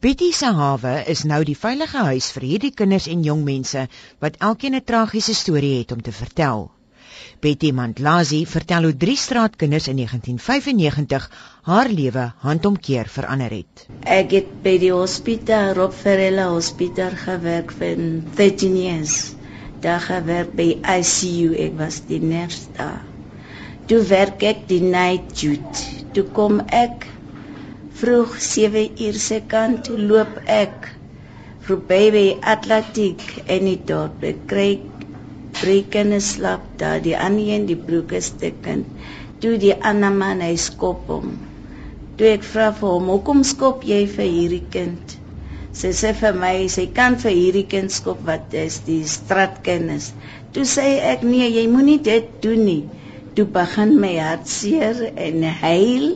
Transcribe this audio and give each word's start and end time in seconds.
Betty 0.00 0.30
se 0.32 0.48
hawe 0.56 0.90
is 1.12 1.26
nou 1.28 1.42
die 1.44 1.54
veilige 1.62 2.02
huis 2.06 2.30
vir 2.32 2.44
hierdie 2.48 2.70
kinders 2.72 3.06
en 3.14 3.24
jong 3.26 3.42
mense 3.44 3.82
wat 4.24 4.38
elkeen 4.48 4.76
'n 4.78 4.86
tragiese 4.90 5.34
storie 5.40 5.72
het 5.78 5.92
om 5.92 6.00
te 6.06 6.14
vertel. 6.18 6.62
Betty 7.44 7.72
Mandlazi 7.80 8.38
vertel 8.52 8.88
hoe 8.88 8.94
drie 9.02 9.16
straatkinders 9.24 9.90
in 9.92 10.00
1995 10.00 11.28
haar 11.68 11.92
lewe 11.98 12.24
handomkeer 12.46 13.12
verander 13.18 13.52
het. 13.58 13.84
Ek 14.16 14.32
het 14.38 14.48
by 14.64 14.74
die 14.86 14.92
hospitaal 14.94 15.74
Rob 15.82 15.92
Ferreira 15.92 16.48
Hospitaal 16.48 17.20
gewerk 17.26 17.76
vir 17.82 18.00
13 18.40 18.80
years. 18.80 19.34
Daar 19.84 20.00
gewerk 20.00 20.56
by 20.56 20.70
ICU, 20.80 21.52
ek 21.68 21.76
was 21.76 22.00
die 22.08 22.24
nurse 22.24 22.72
daar. 22.80 23.04
Toe 23.86 24.00
werk 24.16 24.48
ek 24.48 24.68
die 24.72 24.80
night 24.80 25.36
duty. 25.36 26.04
Toe 26.16 26.24
kom 26.32 26.62
ek 26.64 27.10
vroeg 27.98 28.36
7 28.46 28.82
uur 29.06 29.16
se 29.26 29.38
kant 29.52 29.88
loop 30.10 30.38
ek 30.46 30.88
verby 31.66 32.00
by 32.14 32.24
Atlantic 32.54 33.24
en 33.46 33.66
die 33.68 33.80
dorp. 33.90 34.22
Ek 34.30 34.46
kry 34.52 34.70
breken 35.60 36.14
slap 36.24 36.64
daar 36.80 37.02
die 37.04 37.16
ander 37.18 37.50
een 37.54 37.66
die 37.68 37.78
broeke 37.88 38.20
stikken 38.24 38.86
toe 39.42 39.56
die 39.60 39.74
ander 39.90 40.12
man 40.12 40.42
hy 40.44 40.54
skop 40.60 41.08
hom. 41.12 41.34
Toe 42.16 42.30
ek 42.36 42.46
vra 42.52 42.70
vir 42.76 42.94
hom 42.94 43.10
hoekom 43.14 43.42
skop 43.48 43.84
jy 43.88 44.04
vir 44.14 44.28
hierdie 44.28 44.64
kind? 44.76 45.16
Sy 45.80 45.92
sê 45.96 46.10
vir 46.22 46.36
my 46.36 46.54
sy 46.72 46.86
kan 46.96 47.16
vir 47.22 47.36
hierdie 47.36 47.66
kind 47.74 47.92
skop 47.94 48.22
wat 48.28 48.54
is 48.62 48.80
die 48.88 49.02
straatkinders 49.08 50.10
toe 50.54 50.66
sê 50.66 50.86
ek 51.12 51.22
nee 51.26 51.46
jy 51.46 51.66
moenie 51.70 52.00
dit 52.02 52.26
doen 52.42 52.64
nie. 52.66 52.82
Toe 53.36 53.46
begin 53.54 53.94
my 54.02 54.16
hart 54.18 54.48
seer 54.50 55.04
en 55.14 55.44
huil 55.62 56.06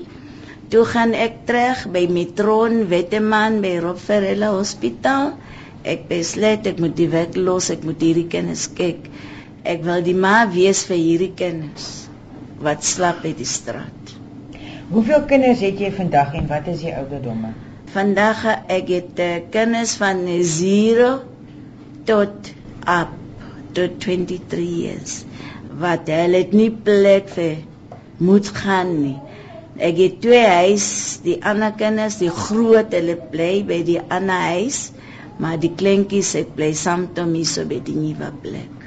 toe 0.74 0.82
gaan 0.90 1.12
ek 1.14 1.44
terug 1.46 1.84
by 1.94 2.08
Metron 2.10 2.88
Wetteman 2.90 3.60
by 3.62 3.76
Rofferella 3.78 4.50
Hospitaal 4.56 5.36
ek 5.84 6.08
besluit 6.08 6.66
ek 6.66 6.80
moet 6.82 6.96
die 6.98 7.10
werk 7.12 7.36
los, 7.36 7.68
ek 7.70 7.84
moet 7.86 8.00
hierdie 8.02 8.26
kinders 8.32 8.64
kyk. 8.74 9.04
Ek 9.68 9.84
wil 9.84 10.02
die 10.04 10.16
ma 10.16 10.44
wees 10.50 10.82
vir 10.88 10.98
hierdie 10.98 11.32
kinders 11.36 12.08
wat 12.64 12.86
slap 12.86 13.20
by 13.24 13.34
die 13.36 13.48
straat. 13.48 14.14
Hoeveel 14.90 15.26
kinders 15.28 15.62
het 15.64 15.80
jy 15.80 15.92
vandag 15.94 16.34
en 16.40 16.48
wat 16.48 16.66
is 16.72 16.82
die 16.84 16.94
ouderdomme? 16.96 17.52
Vandag 17.94 18.42
ek 18.72 18.90
het 18.90 19.22
uh, 19.22 19.28
kinders 19.54 19.94
van 20.00 20.24
0 20.26 21.12
tot 22.08 22.50
up 22.88 23.14
tot 23.76 24.00
23 24.02 24.64
years 24.64 25.20
wat 25.78 26.10
hulle 26.10 26.42
het 26.42 26.52
nie 26.56 26.70
plek 26.72 27.30
vir 27.36 27.62
moet 28.24 28.50
gaan 28.56 28.92
nie. 29.02 29.16
Ek 29.78 29.96
het 29.98 30.20
twee 30.22 30.46
huis, 30.46 31.20
die 31.24 31.40
ander 31.44 31.72
kinders, 31.72 32.20
die 32.22 32.30
groot 32.30 32.92
hulle 32.94 33.16
bly 33.32 33.64
by 33.66 33.82
die 33.82 34.00
ander 34.00 34.52
huis 34.54 34.90
maar 35.38 35.58
die 35.60 35.72
kleintjies 35.74 36.32
het 36.38 36.54
bly 36.56 36.72
saam 36.78 37.08
hom 37.16 37.34
hier 37.38 37.48
so 37.50 37.66
by 37.68 37.80
die 37.84 37.96
nuwe 37.98 38.30
plek. 38.44 38.82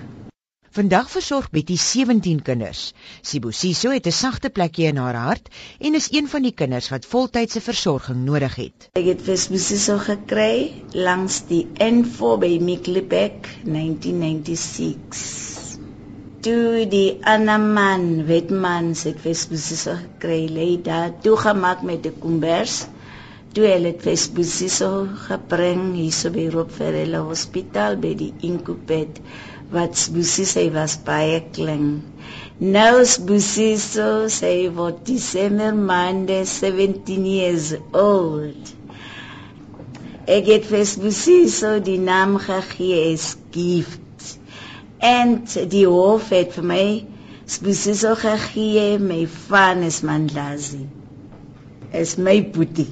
Vandag 0.77 1.07
versorg 1.09 1.47
Betty 1.49 1.73
17 1.81 2.43
kinders. 2.45 2.91
Sibosiso 3.25 3.89
het 3.95 4.05
'n 4.07 4.13
sagte 4.13 4.49
plekjie 4.49 4.87
in 4.91 5.01
haar 5.01 5.15
hart 5.15 5.49
en 5.79 5.95
is 5.95 6.11
een 6.11 6.27
van 6.27 6.43
die 6.43 6.53
kinders 6.53 6.89
wat 6.93 7.05
voltydse 7.05 7.61
versorging 7.61 8.25
nodig 8.25 8.55
het. 8.55 8.89
Ek 8.93 9.05
het 9.05 9.21
vir 9.21 9.37
Sibosiso 9.37 9.97
gekry 9.97 10.83
langs 10.93 11.41
die 11.49 11.65
N4 11.81 12.39
by 12.45 12.59
Mikkelbeck 12.61 13.49
1996. 13.65 15.46
Toe 16.47 16.85
die 16.87 17.19
ander 17.35 17.59
man, 17.59 18.05
Wetman, 18.31 18.93
se 18.95 19.11
ek 19.11 19.23
vir 19.27 19.35
Sibosiso 19.35 19.97
gekry 20.03 20.43
lê 20.59 20.69
daar 20.89 21.11
toegemaak 21.25 21.83
met 21.91 22.07
'n 22.07 22.19
kombers 22.23 22.85
toe 23.57 23.65
hulle 23.65 23.89
het 23.89 24.03
Vespusiso 24.05 24.87
gebring 25.25 25.95
hierso 25.97 26.29
by 26.33 26.43
Roopverelle 26.53 27.23
Hospitaal 27.25 27.95
by 28.03 28.11
die 28.19 28.29
inkubet 28.45 29.17
wat 29.73 29.97
Spusiso 29.97 30.61
was 30.75 30.93
baie 31.07 31.39
klein. 31.55 31.87
Nou 32.75 33.01
Spusiso 33.13 34.27
sê 34.35 34.51
word 34.77 35.01
December 35.09 35.73
maande 35.73 36.43
17 36.51 37.25
years 37.31 37.71
old. 38.03 38.73
Ek 40.37 40.53
het 40.53 40.69
Vespusiso 40.69 41.79
die 41.81 41.97
naam 41.97 42.37
gegee 42.45 43.07
as 43.15 43.31
gift. 43.57 44.37
En 44.99 45.43
die 45.69 45.85
hof 45.87 46.29
het 46.33 46.53
vir 46.57 46.63
my 46.63 46.85
Spusiso 47.47 48.15
gegee 48.19 48.97
my 48.99 49.21
van 49.47 49.83
is 49.87 50.01
Mandlazi. 50.03 50.81
Es 51.95 52.17
my 52.17 52.41
boetie. 52.51 52.89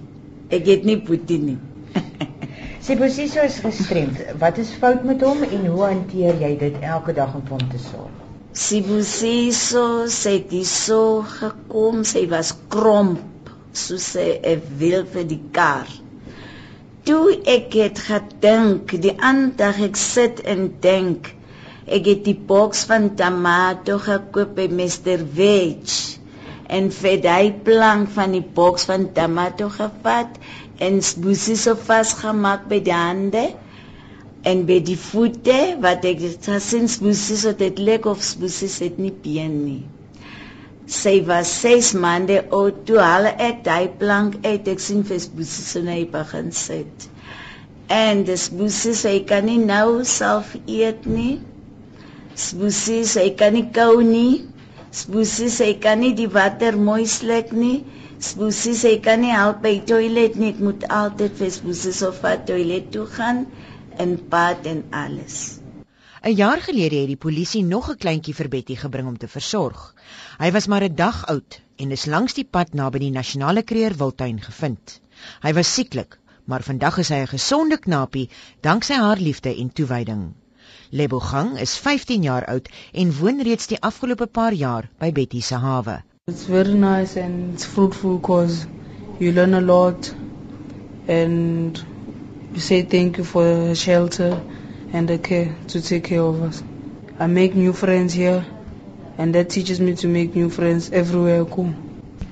Ek 0.47 0.69
het 0.69 0.85
nie 0.87 0.95
Putin 1.01 1.43
nie. 1.49 1.57
Sibusiso 2.85 3.43
is 3.43 3.57
gestremd. 3.59 4.21
Wat 4.39 4.61
is 4.61 4.71
fout 4.79 5.03
met 5.03 5.25
hom 5.27 5.43
en 5.43 5.65
hoe 5.65 5.83
hanteer 5.83 6.39
jy 6.39 6.53
dit 6.61 6.79
elke 6.85 7.17
dag 7.17 7.35
om 7.35 7.43
hom 7.49 7.67
te 7.73 7.81
sorg? 7.83 8.23
Sibusiso 8.55 10.05
sê 10.07 10.37
dit 10.39 10.63
so 10.71 11.25
gekom, 11.27 12.05
sy 12.07 12.23
was 12.31 12.53
kromp, 12.71 13.51
so 13.75 13.99
sê 13.99 14.39
'n 14.39 14.63
wil 14.79 15.03
vir 15.03 15.27
die 15.35 15.41
kar. 15.51 15.91
Toe 17.03 17.35
ek 17.43 17.75
het 17.75 17.99
gedink, 18.07 18.95
die 19.03 19.17
ander 19.19 19.51
dag 19.65 19.83
ek 19.91 19.99
sit 19.99 20.39
en 20.47 20.69
dink, 20.79 21.34
ek 21.85 22.07
het 22.09 22.23
die 22.25 22.37
boks 22.49 22.85
van 22.89 23.11
tomato 23.19 23.97
gekoop 24.01 24.55
by 24.57 24.65
Mr. 24.73 25.21
Veg 25.37 25.97
en 26.77 26.89
vir 26.89 27.19
daai 27.21 27.51
plank 27.67 28.09
van 28.15 28.33
die 28.33 28.45
boks 28.59 28.87
van 28.89 29.11
tomato 29.13 29.69
gevat 29.69 30.39
en 30.81 30.97
boesie 31.21 31.57
so 31.61 31.77
vasgemaak 31.77 32.65
by 32.71 32.79
die 32.87 32.95
hande 32.95 33.43
en 34.49 34.65
by 34.69 34.79
die 34.87 34.97
voete 35.01 35.59
wat 35.85 36.05
ek 36.09 36.23
gesien 36.47 36.89
boesie 37.03 37.37
so 37.43 37.53
dit 37.61 37.79
lyk 37.81 38.09
of 38.09 38.25
boesie 38.41 38.71
het 38.79 38.97
nie 39.01 39.13
been 39.23 39.55
nie. 39.65 39.83
Sy 40.85 41.15
was 41.25 41.49
6 41.65 41.93
maande 42.01 42.41
oud 42.53 42.83
toe 42.89 42.99
hulle 43.01 43.31
ek 43.41 43.63
daai 43.65 43.87
plank 44.01 44.37
uit 44.45 44.67
ek 44.73 44.81
sien 44.87 45.01
vir 45.07 45.21
boesie 45.37 45.65
so 45.69 45.81
net 45.85 46.11
begin 46.13 46.51
sit. 46.53 47.09
En 47.89 48.21
dis 48.27 48.49
boesie 48.53 48.93
sy 48.97 49.19
kan 49.29 49.45
nie 49.49 49.61
nou 49.61 50.03
self 50.17 50.53
eet 50.65 51.05
nie. 51.09 51.35
Boesie 52.35 53.05
sy 53.07 53.29
kan 53.39 53.53
nie 53.55 53.69
kou 53.75 54.01
nie. 54.03 54.43
Spusie 54.95 55.47
sê 55.51 55.69
ek 55.73 55.77
kan 55.85 56.01
nie 56.03 56.11
die 56.17 56.27
water 56.31 56.75
mooi 56.87 57.05
sluk 57.07 57.53
nie. 57.55 57.85
Spusie 58.19 58.75
sê 58.79 58.91
ek 58.97 59.05
kan 59.07 59.21
nie 59.23 59.31
help 59.31 59.61
by 59.63 59.71
toilet 59.91 60.35
nie. 60.41 60.49
Ek 60.51 60.59
moet 60.67 60.83
altyd 60.97 61.37
vir 61.39 61.53
Spusie 61.55 61.93
so 61.95 62.11
vat 62.19 62.43
toilet 62.49 62.91
toe 62.91 63.05
gaan 63.15 63.45
en 64.03 64.17
pad 64.35 64.67
en 64.73 64.83
alles. 65.03 65.39
'n 66.25 66.35
Jaar 66.35 66.59
gelede 66.67 66.99
het 67.05 67.11
die 67.13 67.23
polisie 67.27 67.63
nog 67.63 67.89
'n 67.89 67.99
kleintjie 68.03 68.35
vir 68.35 68.49
Betty 68.49 68.75
gebring 68.83 69.07
om 69.07 69.17
te 69.17 69.31
versorg. 69.31 69.95
Hy 70.39 70.51
was 70.51 70.67
maar 70.67 70.83
'n 70.83 70.95
dag 70.95 71.25
oud 71.31 71.61
en 71.77 71.91
is 71.91 72.05
langs 72.05 72.33
die 72.33 72.49
pad 72.57 72.73
naby 72.73 72.99
die 72.99 73.15
nasionale 73.15 73.63
kreer 73.63 73.95
wildtuin 73.95 74.41
gevind. 74.41 74.99
Hy 75.41 75.53
was 75.53 75.73
sieklik, 75.73 76.19
maar 76.45 76.63
vandag 76.63 76.97
is 76.97 77.09
hy 77.09 77.23
'n 77.23 77.35
gesonde 77.37 77.77
knapie 77.77 78.29
danksy 78.61 78.93
haar 78.93 79.19
liefde 79.19 79.55
en 79.55 79.71
toewyding. 79.71 80.33
Lebogang 80.89 81.59
is 81.59 81.77
15 81.77 82.21
jaar 82.21 82.45
oud 82.45 82.69
en 82.91 83.13
woon 83.19 83.41
reeds 83.43 83.67
die 83.67 83.79
afgelope 83.81 84.25
paar 84.27 84.53
jaar 84.53 84.89
by 84.99 85.11
Betty 85.11 85.41
se 85.41 85.55
hawe. 85.55 86.03
It's 86.27 86.45
very 86.45 86.73
nice 86.73 87.19
and 87.21 87.53
it's 87.53 87.65
fruitful 87.65 88.19
cause 88.19 88.67
you 89.19 89.31
learn 89.31 89.53
a 89.53 89.61
lot 89.61 90.13
and 91.07 91.83
you 92.53 92.59
say 92.59 92.81
thank 92.81 93.17
you 93.17 93.23
for 93.23 93.43
the 93.43 93.75
shelter 93.75 94.41
and 94.93 95.07
the 95.07 95.17
care 95.17 95.55
to 95.67 95.81
take 95.81 96.03
care 96.03 96.21
of 96.21 96.41
us. 96.41 96.63
I 97.19 97.27
make 97.27 97.55
new 97.55 97.73
friends 97.73 98.13
here 98.13 98.45
and 99.17 99.33
that 99.35 99.49
teaches 99.49 99.79
me 99.79 99.95
to 99.95 100.07
make 100.07 100.35
new 100.35 100.49
friends 100.49 100.91
everywhere 100.91 101.41
I 101.41 101.55
go. 101.55 101.73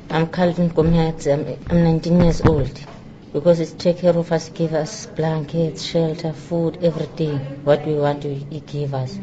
I'm 0.10 0.28
Calvin 0.28 0.70
Gomez. 0.70 1.28
I'm, 1.28 1.46
I'm 1.70 1.84
19 1.84 2.22
years 2.22 2.42
old. 2.42 2.93
Because 3.34 3.60
it's 3.60 3.74
take 3.74 3.98
care 3.98 4.16
of 4.16 4.32
us, 4.32 4.50
give 4.50 4.74
us 4.74 5.08
blankets, 5.08 5.84
shelter, 5.84 6.32
food, 6.34 6.78
everything. 6.84 7.40
What 7.64 7.86
we 7.86 7.96
want 7.96 8.22
to 8.22 8.34
he 8.34 8.60
give 8.60 8.94
us. 8.94 9.18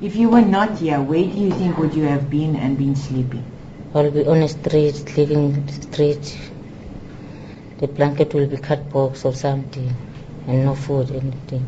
If 0.00 0.16
you 0.16 0.30
were 0.30 0.40
not 0.40 0.78
here, 0.78 1.00
where 1.00 1.24
do 1.24 1.38
you 1.38 1.50
think 1.50 1.76
would 1.78 1.94
you 1.94 2.04
have 2.04 2.30
been 2.30 2.56
and 2.56 2.78
been 2.78 2.96
sleeping? 2.96 3.44
I'll 3.94 4.10
be 4.10 4.26
on 4.26 4.40
the 4.40 4.48
street, 4.48 5.16
living 5.16 5.68
street. 5.68 6.38
The 7.78 7.88
blanket 7.88 8.32
will 8.32 8.46
be 8.46 8.56
cut 8.56 8.88
box 8.90 9.24
or 9.26 9.34
something, 9.34 9.94
and 10.46 10.64
no 10.64 10.74
food, 10.74 11.10
anything. 11.10 11.66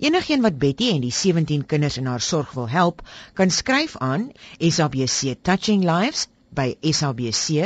Enigeen 0.00 0.42
wat 0.42 0.58
Betty 0.58 0.90
en 0.90 1.00
die 1.06 1.12
17 1.14 1.66
kinders 1.70 1.96
in 1.98 2.06
haar 2.10 2.20
sorg 2.20 2.52
wil 2.58 2.66
help, 2.68 3.02
kan 3.38 3.50
skryf 3.50 3.96
aan 4.02 4.32
SABC 4.58 5.36
Touching 5.42 5.86
Lives 5.86 6.26
by 6.50 6.74
sabc.co.za 6.82 7.62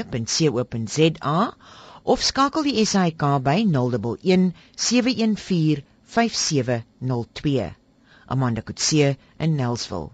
of 2.08 2.22
skakel 2.22 2.64
die 2.64 2.84
SAK 2.84 3.22
by 3.44 3.56
011 3.68 4.54
714 4.76 5.82
5702. 6.04 7.74
Amanda 8.30 8.62
Kutse 8.62 9.16
in 9.38 9.56
Nelsville. 9.58 10.12